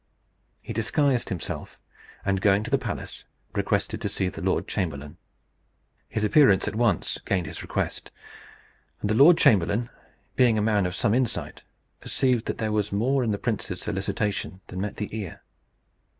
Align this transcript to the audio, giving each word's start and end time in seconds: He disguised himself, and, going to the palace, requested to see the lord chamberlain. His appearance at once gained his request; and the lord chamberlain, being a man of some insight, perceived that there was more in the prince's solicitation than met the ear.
He 0.63 0.73
disguised 0.73 1.29
himself, 1.29 1.79
and, 2.25 2.41
going 2.41 2.63
to 2.63 2.71
the 2.71 2.79
palace, 2.79 3.23
requested 3.53 4.01
to 4.01 4.09
see 4.09 4.29
the 4.29 4.41
lord 4.41 4.67
chamberlain. 4.67 5.17
His 6.09 6.23
appearance 6.23 6.67
at 6.67 6.73
once 6.73 7.19
gained 7.23 7.45
his 7.45 7.61
request; 7.61 8.09
and 9.01 9.11
the 9.11 9.15
lord 9.15 9.37
chamberlain, 9.37 9.91
being 10.35 10.57
a 10.57 10.59
man 10.63 10.87
of 10.87 10.95
some 10.95 11.13
insight, 11.13 11.61
perceived 11.99 12.47
that 12.47 12.57
there 12.57 12.71
was 12.71 12.91
more 12.91 13.23
in 13.23 13.29
the 13.29 13.37
prince's 13.37 13.81
solicitation 13.81 14.59
than 14.65 14.81
met 14.81 14.97
the 14.97 15.15
ear. 15.15 15.43